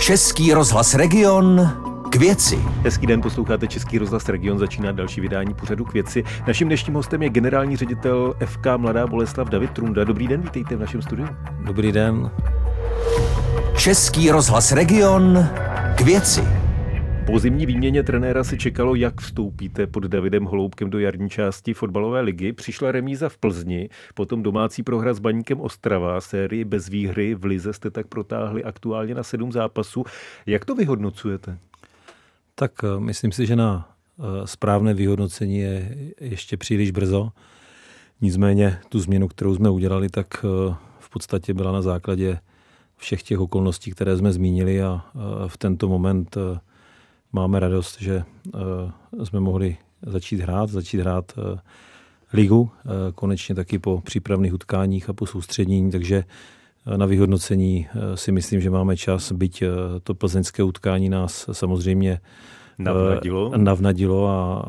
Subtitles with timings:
[0.00, 1.70] Český rozhlas Region
[2.10, 2.58] k věci.
[2.82, 6.24] Hezký den, posloucháte Český rozhlas Region, začíná další vydání pořadu k věci.
[6.46, 10.04] Naším dnešním hostem je generální ředitel FK Mladá Boleslav David Trunda.
[10.04, 11.28] Dobrý den, vítejte v našem studiu.
[11.64, 12.30] Dobrý den.
[13.76, 15.48] Český rozhlas Region
[15.96, 16.59] k věci.
[17.30, 22.20] Po zimní výměně trenéra se čekalo, jak vstoupíte pod Davidem Holoubkem do jarní části fotbalové
[22.20, 22.52] ligy.
[22.52, 27.72] Přišla remíza v Plzni, potom domácí prohra s Baníkem Ostrava, sérii bez výhry v Lize
[27.72, 30.04] jste tak protáhli aktuálně na sedm zápasů.
[30.46, 31.58] Jak to vyhodnocujete?
[32.54, 33.88] Tak eh, myslím si, že na
[34.18, 37.30] eh, správné vyhodnocení je ještě příliš brzo.
[38.20, 42.38] Nicméně tu změnu, kterou jsme udělali, tak eh, v podstatě byla na základě
[42.96, 45.04] všech těch okolností, které jsme zmínili a
[45.46, 46.36] v tento moment
[47.32, 48.22] máme radost, že
[49.24, 49.76] jsme mohli
[50.06, 51.32] začít hrát, začít hrát
[52.32, 52.70] ligu,
[53.14, 56.24] konečně taky po přípravných utkáních a po soustředění, takže
[56.96, 59.62] na vyhodnocení si myslím, že máme čas, byť
[60.02, 62.20] to plzeňské utkání nás samozřejmě
[62.78, 64.64] navnadilo, navnadilo a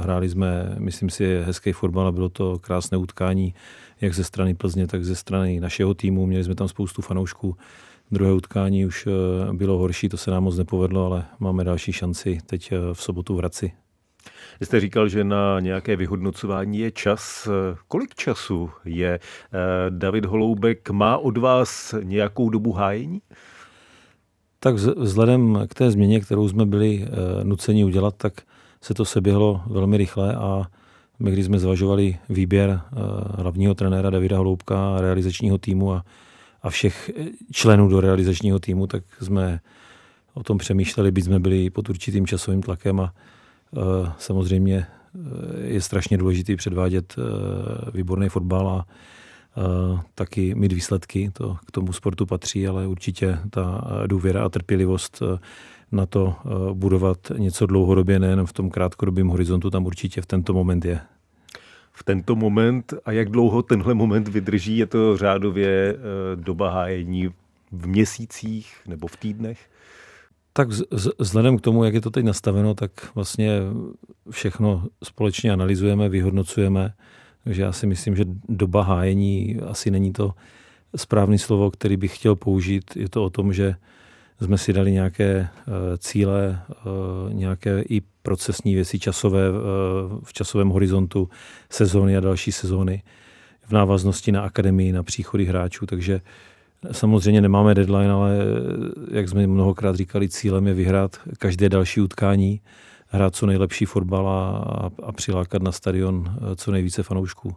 [0.00, 3.54] hráli jsme, myslím si, hezký fotbal a bylo to krásné utkání
[4.00, 6.26] jak ze strany Plzně, tak ze strany našeho týmu.
[6.26, 7.56] Měli jsme tam spoustu fanoušků.
[8.10, 9.08] Druhé utkání už
[9.52, 13.38] bylo horší, to se nám moc nepovedlo, ale máme další šanci teď v sobotu v
[13.38, 13.72] Hradci.
[14.60, 17.48] Vy jste říkal, že na nějaké vyhodnocování je čas.
[17.88, 19.20] Kolik času je?
[19.88, 23.22] David Holoubek má od vás nějakou dobu hájení?
[24.60, 27.08] Tak vzhledem k té změně, kterou jsme byli
[27.42, 28.32] nuceni udělat, tak
[28.80, 30.64] se to seběhlo velmi rychle a
[31.18, 32.80] my, když jsme zvažovali výběr
[33.38, 36.04] hlavního trenéra Davida Holoubka, realizačního týmu a,
[36.66, 37.10] a všech
[37.52, 39.60] členů do realizačního týmu, tak jsme
[40.34, 43.14] o tom přemýšleli, byť jsme byli pod určitým časovým tlakem a
[43.76, 48.86] Eh, samozřejmě eh, je strašně důležitý předvádět eh, výborný fotbal a
[50.14, 55.22] taky mít výsledky, to k tomu sportu patří, ale určitě ta důvěra a trpělivost
[55.92, 56.34] na to
[56.72, 61.00] budovat něco dlouhodobě, nejen v tom krátkodobém horizontu, tam určitě v tento moment je.
[61.98, 65.96] V tento moment a jak dlouho tenhle moment vydrží, je to řádově
[66.34, 67.28] doba hájení
[67.72, 69.70] v měsících nebo v týdnech?
[70.52, 70.68] Tak
[71.18, 73.60] vzhledem k tomu, jak je to teď nastaveno, tak vlastně
[74.30, 76.92] všechno společně analyzujeme, vyhodnocujeme.
[77.44, 80.34] Takže já si myslím, že doba hájení asi není to
[80.96, 82.96] správné slovo, který bych chtěl použít.
[82.96, 83.74] Je to o tom, že
[84.44, 85.48] jsme si dali nějaké eh,
[85.98, 86.74] cíle, eh,
[87.34, 89.52] nějaké i procesní věci časové eh,
[90.24, 91.28] v časovém horizontu
[91.70, 93.02] sezóny a další sezóny
[93.66, 96.20] v návaznosti na akademii, na příchody hráčů, takže
[96.92, 98.36] Samozřejmě nemáme deadline, ale
[99.10, 102.60] jak jsme mnohokrát říkali, cílem je vyhrát každé další utkání,
[103.08, 107.54] hrát co nejlepší fotbal a, a přilákat na stadion eh, co nejvíce fanoušků.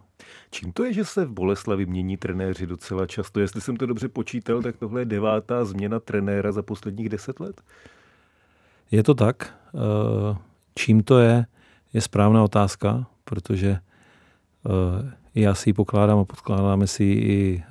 [0.50, 3.40] Čím to je, že se v Boleslavi mění trenéři docela často?
[3.40, 7.60] Jestli jsem to dobře počítal, tak tohle je devátá změna trenéra za posledních deset let?
[8.90, 9.54] Je to tak.
[9.74, 10.38] Eh,
[10.74, 11.46] čím to je,
[11.92, 13.70] je správná otázka, protože
[14.66, 17.62] eh, já si ji pokládám a podkládáme si ji i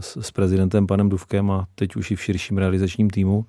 [0.00, 3.46] s, s prezidentem panem Duvkem a teď už i v širším realizačním týmu.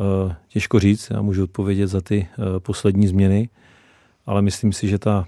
[0.00, 3.48] Eh, těžko říct, já můžu odpovědět za ty eh, poslední změny,
[4.26, 5.26] ale myslím si, že ta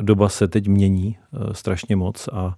[0.00, 1.16] doba se teď mění
[1.52, 2.56] strašně moc a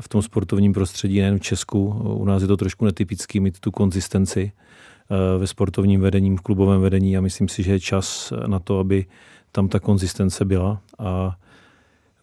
[0.00, 3.70] v tom sportovním prostředí, nejen v Česku, u nás je to trošku netypický mít tu
[3.70, 4.52] konzistenci
[5.38, 9.06] ve sportovním vedení, v klubovém vedení a myslím si, že je čas na to, aby
[9.52, 11.36] tam ta konzistence byla a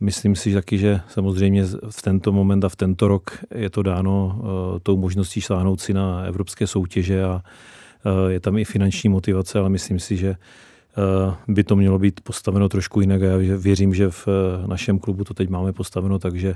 [0.02, 4.42] Myslím si taky, že samozřejmě v tento moment a v tento rok je to dáno
[4.84, 7.42] tou možností šláhnout si na evropské soutěže a
[8.28, 12.70] je tam i finanční motivace, ale myslím si, že uh, by to mělo být postaveno
[12.70, 13.22] trošku jinak.
[13.22, 14.28] Já věřím, že v
[14.66, 16.56] našem klubu to teď máme postaveno, takže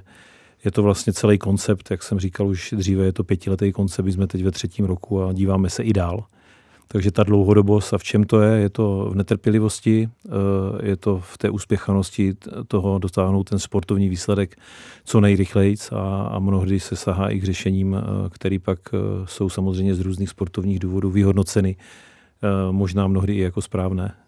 [0.66, 4.28] je to vlastně celý koncept, jak jsem říkal už dříve, je to pětiletý koncept, jsme
[4.28, 6.24] teď ve třetím roku a díváme se i dál.
[6.88, 8.62] Takže ta dlouhodobost a v čem to je?
[8.62, 10.30] Je to v netrpělivosti, eh,
[10.88, 12.34] je to v té úspěchanosti
[12.68, 14.56] toho dotáhnout ten sportovní výsledek
[15.06, 19.50] co nejrychleji a, a mnohdy se sahá i k řešením, eh, které pak eh, jsou
[19.50, 21.76] samozřejmě z různých sportovních důvodů vyhodnoceny,
[22.72, 24.25] možná mnohdy i jako správné.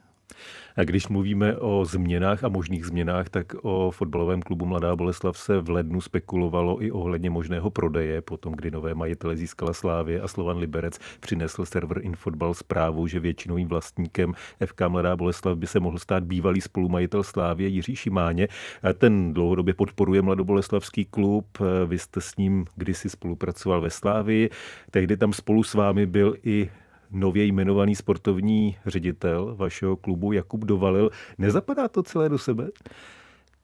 [0.76, 5.60] A když mluvíme o změnách a možných změnách, tak o fotbalovém klubu Mladá Boleslav se
[5.60, 10.58] v lednu spekulovalo i ohledně možného prodeje, potom kdy nové majitele získala Slávě a Slovan
[10.58, 14.34] Liberec přinesl server Infotbal zprávu, že většinovým vlastníkem
[14.66, 18.48] FK Mladá Boleslav by se mohl stát bývalý spolumajitel Slávě Jiří Šimáně.
[18.94, 24.50] Ten dlouhodobě podporuje Mladoboleslavský klub, vy jste s ním kdysi spolupracoval ve Slávii,
[24.92, 26.70] tehdy tam spolu s vámi byl i
[27.12, 31.10] nově jmenovaný sportovní ředitel vašeho klubu Jakub Dovalil.
[31.38, 32.70] Nezapadá to celé do sebe?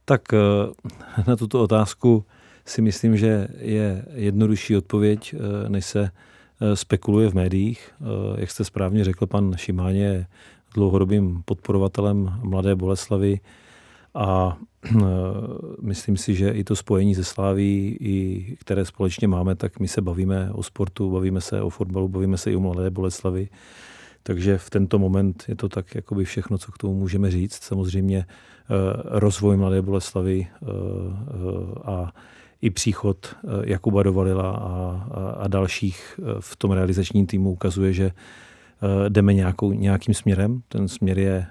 [0.06, 0.38] Tak eh,
[1.28, 2.26] na tuto otázku
[2.66, 6.12] si myslím, že je jednodušší odpověď, eh, než se
[6.74, 7.92] spekuluje v médiích.
[8.38, 10.26] Jak jste správně řekl, pan Šimáně je
[10.74, 13.40] dlouhodobým podporovatelem Mladé Boleslavy
[14.14, 14.58] a
[15.82, 20.02] myslím si, že i to spojení ze Sláví, i které společně máme, tak my se
[20.02, 23.50] bavíme o sportu, bavíme se o fotbalu, bavíme se i o Mladé Boleslavy.
[24.24, 27.64] Takže v tento moment je to tak jakoby všechno, co k tomu můžeme říct.
[27.64, 28.74] Samozřejmě eh,
[29.06, 32.14] rozvoj Mladé Boleslavy eh, eh, a
[32.62, 38.12] i příchod Jakuba Dovalila a, a, a dalších v tom realizačním týmu ukazuje, že
[39.10, 40.62] jdeme nějakou, nějakým směrem.
[40.68, 41.46] Ten směr je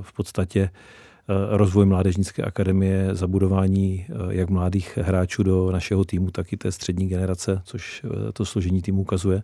[0.00, 0.70] v podstatě
[1.50, 7.62] rozvoj Mládežnické akademie, zabudování jak mladých hráčů do našeho týmu, tak i té střední generace,
[7.64, 9.42] což to složení týmu ukazuje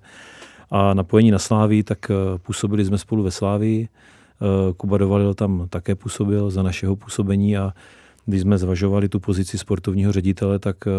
[0.70, 3.88] a napojení na Slávii, tak eh, působili jsme spolu ve Slávii.
[3.88, 7.72] Eh, Kuba Dovalil tam také působil za našeho působení a
[8.26, 10.90] když jsme zvažovali tu pozici sportovního ředitele, tak eh,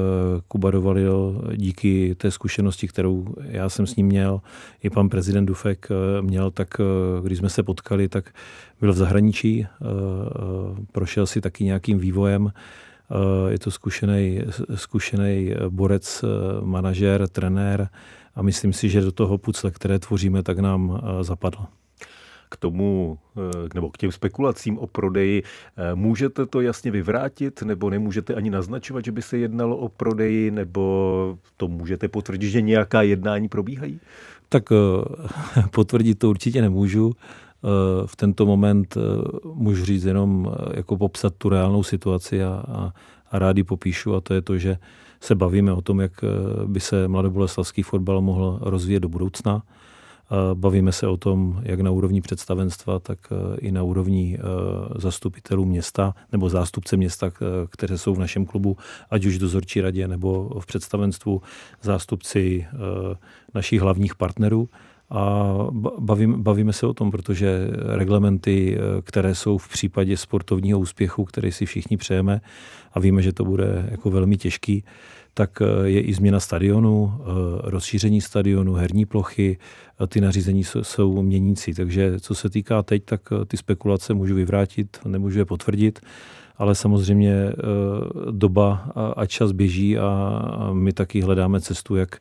[0.47, 4.41] Kuba Dovalil díky té zkušenosti, kterou já jsem s ním měl,
[4.83, 5.87] i pan prezident Dufek
[6.21, 6.67] měl, tak
[7.23, 8.33] když jsme se potkali, tak
[8.79, 9.67] byl v zahraničí,
[10.91, 12.51] prošel si taky nějakým vývojem,
[13.49, 13.71] je to
[14.75, 16.25] zkušený, borec,
[16.63, 17.89] manažer, trenér,
[18.35, 21.57] a myslím si, že do toho pucle, které tvoříme, tak nám eh, zapadl
[22.55, 25.43] k tomu, eh, nebo k těm spekulacím o prodeji.
[25.43, 30.51] Eh, můžete to jasně vyvrátit, nebo nemůžete ani naznačovat, že by se jednalo o prodeji,
[30.51, 33.99] nebo to můžete potvrdit, že nějaká jednání probíhají?
[34.49, 34.63] Tak
[35.71, 37.13] potvrdit to určitě nemůžu.
[38.05, 38.97] V tento moment
[39.53, 42.93] můžu říct jenom jako popsat tu reálnou situaci a, a,
[43.31, 44.77] a rádi popíšu a to je to, že
[45.25, 46.27] se bavíme o tom, jak eh,
[46.65, 49.63] by se mladoboleslavský fotbal mohl rozvíjet do budoucna.
[50.53, 54.43] Bavíme se o tom, jak na úrovni představenstva, tak eh, i na úrovni eh,
[54.99, 57.31] zastupitelů města nebo zástupce města,
[57.69, 58.77] které jsou v našem klubu,
[59.09, 61.41] ať už v dozorčí radě nebo v představenstvu,
[61.81, 62.67] zástupci
[63.53, 64.69] našich hlavních partnerů.
[65.09, 65.53] A
[65.99, 71.65] bavíme, bavíme se o tom, protože reglementy, které jsou v případě sportovního úspěchu, který si
[71.65, 72.41] všichni přejeme
[72.93, 74.83] a víme, že to bude jako velmi těžký,
[75.37, 77.23] tak eh, je i změna stadionu, eh,
[77.63, 79.57] rozšíření stadionu, herní plochy,
[80.07, 81.73] ty nařízení jsou měnící.
[81.73, 85.99] Takže co se týká teď, tak eh, ty spekulace můžu vyvrátit, nemůžu je potvrdit,
[86.57, 87.51] ale samozřejmě
[88.31, 90.41] doba a čas běží a
[90.73, 92.19] my taky hledáme cestu, jak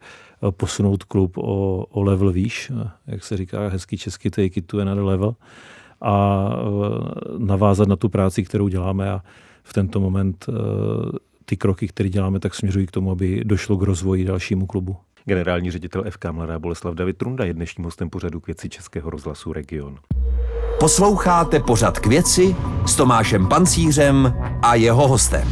[0.50, 2.72] posunout klub o, o level výš,
[3.06, 5.34] jak se říká hezky česky, to je to another level,
[6.00, 6.48] a
[7.38, 9.22] navázat na tu práci, kterou děláme a
[9.62, 10.46] v tento moment
[11.44, 14.96] ty kroky, které děláme, tak směřují k tomu, aby došlo k rozvoji dalšímu klubu.
[15.24, 19.52] Generální ředitel FK Mladá Boleslav David Trunda je dnešním hostem pořadu k věci Českého rozhlasu
[19.52, 19.98] Region.
[20.80, 22.56] Posloucháte pořad k věci
[22.86, 25.48] s Tomášem Pancířem a jeho hostem.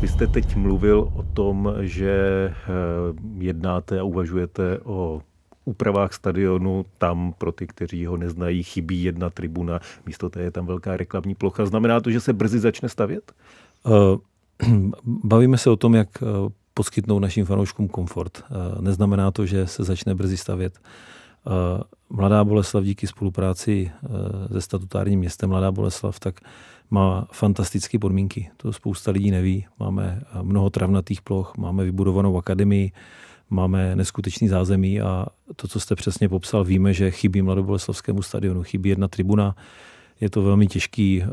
[0.00, 2.54] Vy jste teď mluvil o tom, že eh,
[3.38, 5.22] jednáte a uvažujete o
[5.64, 10.66] úpravách stadionu, tam pro ty, kteří ho neznají, chybí jedna tribuna, místo té je tam
[10.66, 11.66] velká reklamní plocha.
[11.66, 13.32] Znamená to, že se brzy začne stavět?
[13.86, 13.92] Uh,
[15.04, 16.26] Bavíme se o tom, jak eh,
[16.74, 18.42] poskytnout našim fanouškům komfort.
[18.44, 20.78] Eh, neznamená to, že se začne brzy stavět.
[21.46, 23.90] Eh, Mladá Boleslav díky spolupráci
[24.52, 26.40] se statutárním městem Mladá Boleslav tak
[26.90, 28.50] má fantastické podmínky.
[28.56, 29.66] To spousta lidí neví.
[29.78, 32.92] Máme mnoho travnatých ploch, máme vybudovanou akademii,
[33.50, 35.26] máme neskutečný zázemí a
[35.56, 39.54] to, co jste přesně popsal, víme, že chybí Mladoboleslavskému stadionu, chybí jedna tribuna,
[40.20, 41.28] je to velmi těžký eh,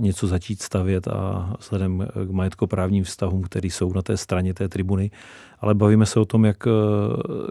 [0.00, 5.10] něco začít stavět a vzhledem k majetkoprávním vztahům, které jsou na té straně té tribuny.
[5.60, 6.70] Ale bavíme se o tom, jak eh,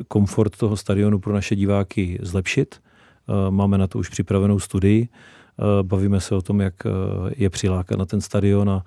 [0.07, 2.75] komfort toho stadionu pro naše diváky zlepšit.
[2.79, 5.07] Eh, máme na to už připravenou studii.
[5.81, 6.73] Bavíme se o tom, jak
[7.35, 8.83] je přilákat na ten stadion a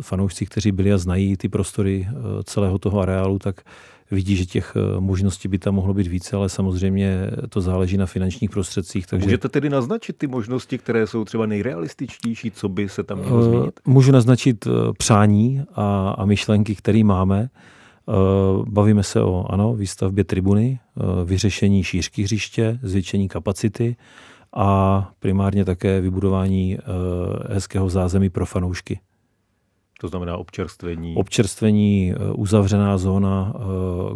[0.00, 2.08] fanoušci, kteří byli a znají ty prostory
[2.44, 3.60] celého toho areálu, tak
[4.10, 8.06] vidí, že těch eh, možností by tam mohlo být více, ale samozřejmě to záleží na
[8.06, 9.06] finančních prostředcích.
[9.06, 9.26] Takže...
[9.26, 13.44] Můžete tedy naznačit ty možnosti, které jsou třeba nejrealističtější, co by se tam mělo eh,
[13.44, 13.80] změnit?
[13.86, 17.48] Můžu naznačit eh, přání a, a myšlenky, které máme.
[18.66, 20.78] Bavíme se o ano, výstavbě tribuny,
[21.24, 23.96] vyřešení šířky hřiště, zvětšení kapacity
[24.56, 26.78] a primárně také vybudování
[27.48, 29.00] hezkého zázemí pro fanoušky.
[30.00, 31.14] To znamená občerstvení?
[31.16, 33.60] Občerstvení, eh, uzavřená zóna, eh,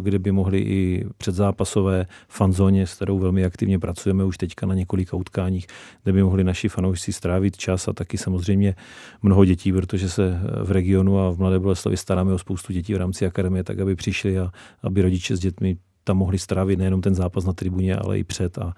[0.01, 5.17] kde by mohli i předzápasové fanzóně, s kterou velmi aktivně pracujeme už teďka na několika
[5.17, 5.67] utkáních,
[6.03, 8.75] kde by mohli naši fanoušci strávit čas a taky samozřejmě
[9.21, 12.97] mnoho dětí, protože se v regionu a v Mladé Boleslavi staráme o spoustu dětí v
[12.97, 14.51] rámci akademie, tak aby přišli a
[14.83, 18.57] aby rodiče s dětmi tam mohli strávit nejenom ten zápas na tribuně, ale i před
[18.57, 18.73] a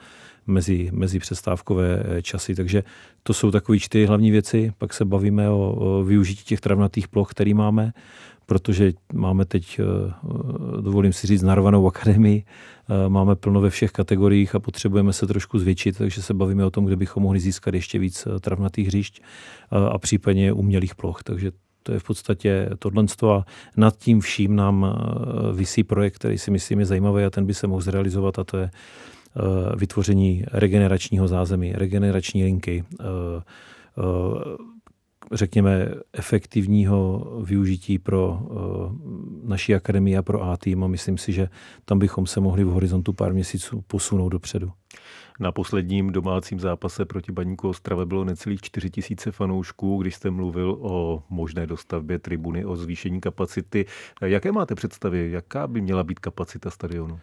[0.47, 2.55] mezi, mezi přestávkové časy.
[2.55, 2.83] Takže
[3.23, 4.73] to jsou takové čtyři hlavní věci.
[4.77, 7.93] Pak se bavíme o, o využití těch travnatých ploch, který máme
[8.45, 14.55] protože máme teď, eh, dovolím si říct, narvanou akademii, eh, máme plno ve všech kategoriích
[14.55, 17.99] a potřebujeme se trošku zvětšit, takže se bavíme o tom, kde bychom mohli získat ještě
[17.99, 19.21] víc eh, travnatých hřišť
[19.91, 21.23] a případně umělých ploch.
[21.23, 21.51] Takže
[21.85, 23.45] to je v podstatě tohle a
[23.77, 24.95] nad tím vším nám
[25.53, 28.57] vysí projekt, který si myslím je zajímavý a ten by se mohl zrealizovat a to
[28.57, 28.69] je
[29.77, 32.83] vytvoření regeneračního zázemí, regenerační linky,
[35.31, 38.39] řekněme, efektivního využití pro
[39.43, 41.49] naší akademii a pro A tým a myslím si, že
[41.85, 44.71] tam bychom se mohli v horizontu pár měsíců posunout dopředu.
[45.39, 50.77] Na posledním domácím zápase proti Baníku Ostrave bylo necelých 4 tisíce fanoušků, když jste mluvil
[50.79, 53.85] o možné dostavbě tribuny, o zvýšení kapacity.
[54.21, 55.31] Jaké máte představy?
[55.31, 57.19] Jaká by měla být kapacita stadionu?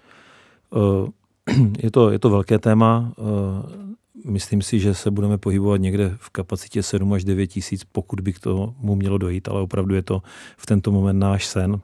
[0.71, 1.09] Uh,
[1.79, 3.13] je to, je to velké téma.
[3.17, 3.93] Uh,
[4.25, 8.33] Myslím si, že se budeme pohybovat někde v kapacitě 7 až 9 tisíc, pokud by
[8.33, 10.23] k tomu mělo dojít, ale opravdu je to
[10.57, 11.81] v tento moment náš sen.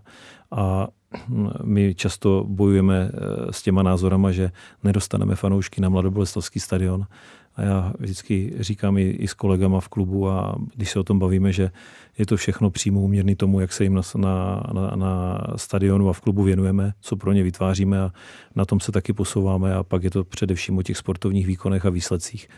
[0.50, 0.88] A
[1.64, 4.50] my často bojujeme eh, s těma názorama, že
[4.84, 7.06] nedostaneme fanoušky na Mladoboleslavský stadion
[7.58, 11.18] a já vždycky říkám i, i s kolegama v klubu a když se o tom
[11.18, 11.70] bavíme, že
[12.18, 16.12] je to všechno přímo uměrný tomu, jak se jim na, na, na, na stadionu a
[16.12, 18.12] v klubu věnujeme, co pro ně vytváříme a
[18.56, 21.90] na tom se taky posouváme a pak je to především o těch sportovních výkonech a
[21.90, 22.48] výsledcích.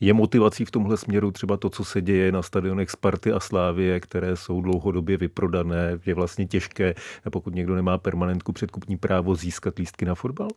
[0.00, 4.00] Je motivací v tomhle směru třeba to, co se děje na stadionech Sparty a Slávie,
[4.00, 5.98] které jsou dlouhodobě vyprodané?
[6.06, 6.94] Je vlastně těžké,
[7.30, 10.48] pokud někdo nemá permanentku předkupní právo, získat lístky na fotbal?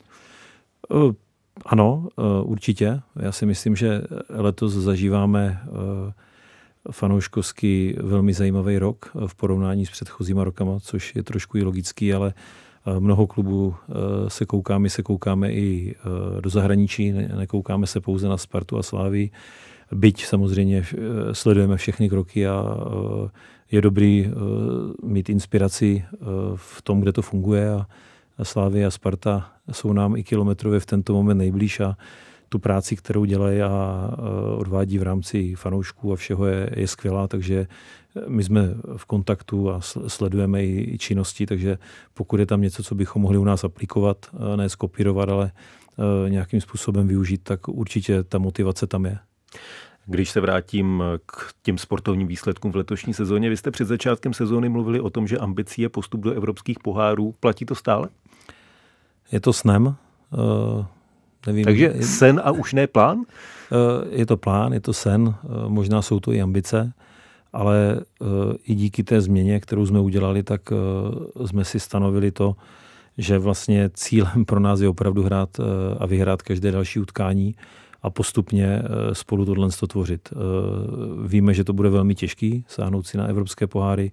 [1.65, 3.01] Ano, eh, určitě.
[3.19, 6.13] Já si myslím, že letos zažíváme eh,
[6.91, 12.33] fanouškovský velmi zajímavý rok v porovnání s předchozíma rokama, což je trošku i logický, ale
[12.35, 12.41] eh,
[12.99, 13.75] mnoho klubů
[14.27, 15.95] se koukáme, se koukáme i
[16.41, 19.31] do zahraničí, nekoukáme se pouze na Spartu a Slávii,
[19.91, 20.85] byť samozřejmě
[21.31, 22.77] sledujeme všechny kroky a
[23.71, 24.31] je dobrý
[25.03, 26.03] mít inspiraci
[26.55, 27.87] v tom, kde to funguje a
[28.43, 31.97] Slávy a Sparta jsou nám i kilometrově v tento moment nejblíž a
[32.51, 34.09] tu práci, kterou dělají a
[34.57, 37.67] odvádí v rámci fanoušků a všeho je, je skvělá, takže
[38.27, 38.61] my jsme
[38.97, 41.77] v kontaktu a sledujeme i, činnosti, takže
[42.13, 45.51] pokud je tam něco, co bychom mohli u nás aplikovat, ne skopírovat, ale
[46.27, 49.17] nějakým způsobem využít, tak určitě ta motivace tam je.
[50.05, 54.69] Když se vrátím k těm sportovním výsledkům v letošní sezóně, vy jste před začátkem sezóny
[54.69, 57.35] mluvili o tom, že ambicí je postup do evropských pohárů.
[57.39, 58.09] Platí to stále?
[59.31, 59.95] Je to snem.
[61.47, 63.17] Nevím, Takže sen a už ne plán?
[63.17, 63.25] Uh,
[64.11, 65.35] je to plán, je to sen, uh,
[65.67, 66.93] možná jsou to i ambice,
[67.53, 68.27] ale uh,
[68.67, 70.61] i díky té změně, kterou jsme udělali, tak
[71.45, 72.55] jsme si stanovili to,
[73.17, 75.49] že vlastně cílem pro nás je opravdu hrát
[75.99, 77.55] a vyhrát každé další utkání
[78.03, 78.81] a postupně
[79.13, 80.29] spolu tohle tvořit.
[81.25, 84.11] Víme, že to bude velmi těžký, sáhnout si na evropské poháry,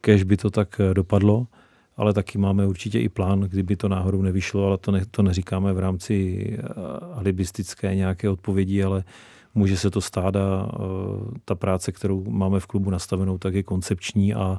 [0.00, 1.46] kež by to tak dopadlo,
[1.96, 5.72] ale taky máme určitě i plán, kdyby to náhodou nevyšlo, ale to, ne, to neříkáme
[5.72, 6.62] v rámci eh,
[7.14, 9.04] alibistické nějaké odpovědi, ale
[9.54, 10.78] může se to stát a eh,
[11.44, 14.58] ta práce, kterou máme v klubu nastavenou, tak je koncepční a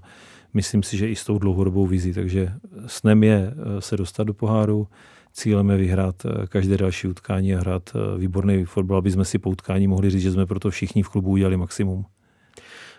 [0.53, 2.13] myslím si, že i s tou dlouhodobou vizí.
[2.13, 2.53] Takže
[2.87, 4.87] snem je eh, se dostat do poháru,
[5.33, 9.87] cílem je vyhrát každé další utkání a hrát výborný fotbal, aby jsme si po utkání
[9.87, 12.05] mohli říct, že jsme proto všichni v klubu udělali maximum.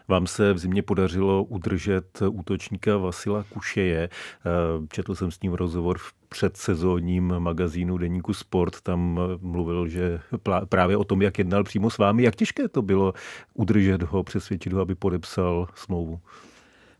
[0.08, 4.08] Vám se v zimě podařilo udržet útočníka Vasila Kušeje.
[4.08, 4.50] Eh,
[4.92, 8.80] četl jsem s ním rozhovor v předsezónním magazínu Deníku Sport.
[8.80, 10.20] Tam mluvil, že
[10.68, 12.23] právě o tom, jak jednal přímo s vámi.
[12.23, 13.12] Jak těžké to bylo
[13.54, 16.20] udržet ho, přesvědčit ho, aby podepsal smlouvu?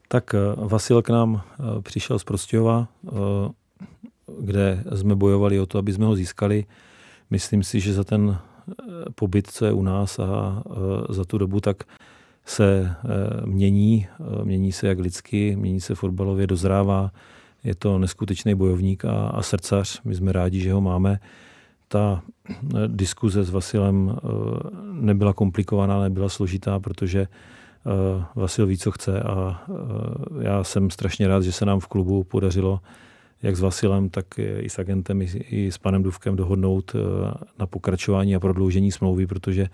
[0.09, 2.89] Tak eh, Vasil k nám eh, přišel z Prostějova,
[4.41, 6.65] kde jsme bojovali o to, aby jsme ho získali.
[7.31, 8.39] Myslím si, že za ten
[9.15, 10.63] pobyt, co je u nás a
[11.09, 11.85] za tu dobu, tak
[12.45, 17.11] se eh, mění, eh, mění se jak lidsky, mění se fotbalově, dozrává.
[17.65, 20.01] Je to neskutečný bojovník a, a srdcař.
[20.05, 21.21] My jsme rádi, že ho máme.
[21.89, 22.55] Ta eh,
[22.87, 24.17] diskuze s Vasilem
[24.93, 27.29] nebyla komplikovaná, nebyla složitá, protože
[28.35, 29.65] Vasil ví, co chce a
[30.41, 32.81] já jsem strašně rád, že se nám v klubu podařilo
[33.43, 36.97] jak s Vasilem, tak i s agentem, i s panem Duvkem dohodnout
[37.59, 39.69] na pokračování a prodloužení smlouvy, protože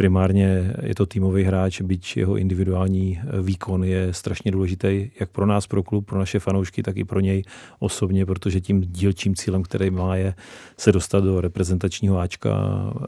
[0.00, 5.66] primárně je to týmový hráč, byť jeho individuální výkon je strašně důležitý jak pro nás,
[5.66, 7.42] pro klub, pro naše fanoušky, tak i pro něj
[7.78, 10.34] osobně, protože tím dílčím cílem, který má, je
[10.76, 12.50] se dostat do reprezentačního Ačka.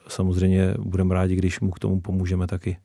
[0.08, 2.76] Samozřejmě budeme rádi, když mu k tomu pomůžeme taky.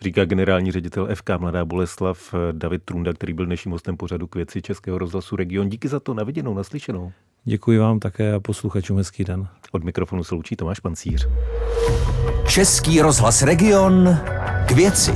[0.00, 4.62] Říká generální ředitel FK Mladá Boleslav David Trunda, který byl dnešním hostem pořadu k věci
[4.62, 5.68] Českého rozhlasu Region.
[5.68, 7.12] Díky za to naviděnou, naslyšenou.
[7.44, 9.48] Děkuji vám také a posluchačům hezký den.
[9.72, 11.28] Od mikrofonu se loučí Tomáš Pancíř.
[12.46, 14.18] Český rozhlas Region
[14.66, 15.14] k věci.